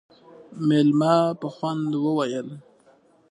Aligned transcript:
مېلمه 0.67 1.15
په 1.39 1.47
خوند 1.55 1.91
وويل: 2.03 2.47